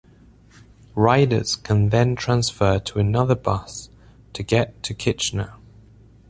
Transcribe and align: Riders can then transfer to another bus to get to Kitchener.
Riders 0.95 1.55
can 1.55 1.89
then 1.89 2.15
transfer 2.15 2.79
to 2.79 2.97
another 2.97 3.35
bus 3.35 3.89
to 4.33 4.41
get 4.41 4.81
to 4.81 4.95
Kitchener. 4.95 5.53